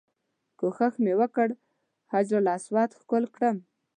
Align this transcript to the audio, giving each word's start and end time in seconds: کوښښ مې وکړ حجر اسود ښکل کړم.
کوښښ 0.59 0.93
مې 1.03 1.13
وکړ 1.21 1.47
حجر 2.11 2.41
اسود 2.55 2.89
ښکل 3.01 3.23
کړم. 3.35 3.57